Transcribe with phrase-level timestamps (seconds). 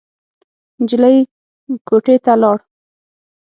[0.81, 1.17] نجلۍ
[1.87, 2.57] کوټې ته لاړ.